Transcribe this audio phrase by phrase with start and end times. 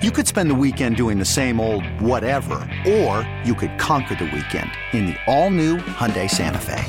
[0.00, 4.26] You could spend the weekend doing the same old whatever, or you could conquer the
[4.26, 6.84] weekend in the all-new Hyundai Santa Fe.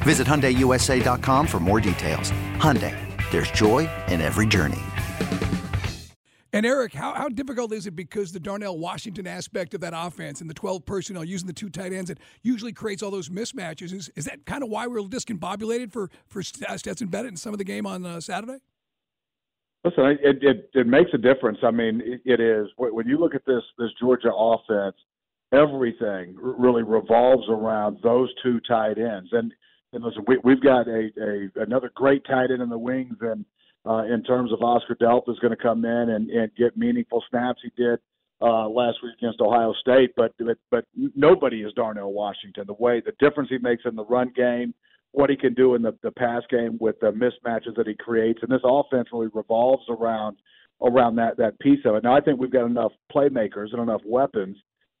[0.00, 2.30] Visit HyundaiUSA.com for more details.
[2.56, 2.96] Hyundai,
[3.30, 4.80] there's joy in every journey.
[6.54, 10.40] And Eric, how, how difficult is it because the Darnell Washington aspect of that offense
[10.40, 13.92] and the 12 personnel using the two tight ends that usually creates all those mismatches?
[13.92, 17.58] Is, is that kind of why we're discombobulated for, for Stetson Bennett in some of
[17.58, 18.60] the game on uh, Saturday?
[19.84, 21.58] Listen, it, it it makes a difference.
[21.62, 24.96] I mean, it, it is when you look at this this Georgia offense,
[25.52, 29.30] everything really revolves around those two tight ends.
[29.32, 29.52] And
[29.92, 33.44] and listen, we, we've got a, a another great tight end in the wings, and
[33.86, 37.24] uh, in terms of Oscar Delp is going to come in and, and get meaningful
[37.30, 37.60] snaps.
[37.62, 37.98] He did
[38.42, 40.84] uh, last week against Ohio State, but but but
[41.16, 42.64] nobody is Darnell Washington.
[42.66, 44.74] The way the difference he makes in the run game
[45.12, 48.40] what he can do in the, the pass game with the mismatches that he creates.
[48.42, 50.36] And this offense really revolves around
[50.82, 52.04] around that that piece of it.
[52.04, 54.56] Now I think we've got enough playmakers and enough weapons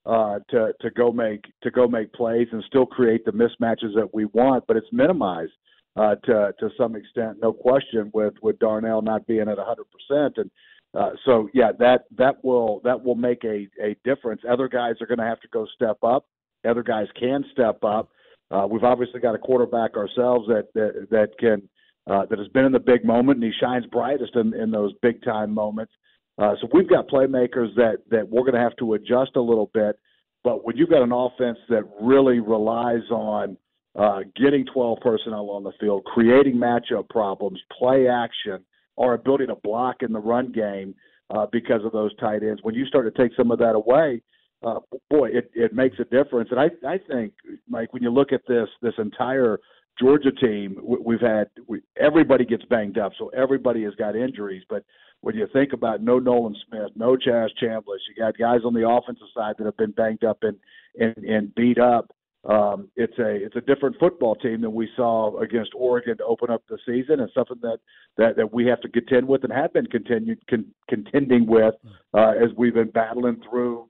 [0.06, 4.08] uh, to to go make to go make plays and still create the mismatches that
[4.12, 5.52] we want, but it's minimized
[5.96, 10.34] uh, to to some extent, no question, with with Darnell not being at 100 percent
[10.38, 10.50] and.
[10.92, 14.42] Uh, so yeah, that that will that will make a a difference.
[14.50, 16.26] Other guys are going to have to go step up.
[16.68, 18.08] Other guys can step up,
[18.50, 21.68] uh, we've obviously got a quarterback ourselves that that, that can
[22.10, 24.92] uh, that has been in the big moment, and he shines brightest in, in those
[25.02, 25.92] big time moments.
[26.38, 29.70] Uh, so we've got playmakers that that we're going to have to adjust a little
[29.74, 29.98] bit.
[30.42, 33.56] But when you've got an offense that really relies on
[33.98, 38.64] uh, getting 12 personnel on the field, creating matchup problems, play action,
[38.96, 40.94] our ability to block in the run game
[41.28, 44.22] uh, because of those tight ends, when you start to take some of that away,
[44.62, 46.50] uh, boy, it, it makes a difference.
[46.50, 47.32] And I, I think,
[47.68, 49.58] Mike, when you look at this this entire
[49.98, 54.62] Georgia team, we've had we, everybody gets banged up, so everybody has got injuries.
[54.68, 54.84] But
[55.22, 58.88] when you think about no Nolan Smith, no Chaz Chambliss, you got guys on the
[58.88, 60.56] offensive side that have been banged up and
[60.98, 62.10] and, and beat up.
[62.48, 66.50] Um, it's a it's a different football team than we saw against Oregon to open
[66.50, 67.78] up the season, and something that
[68.16, 71.74] that, that we have to contend with and have been continued con, contending with
[72.14, 73.89] uh, as we've been battling through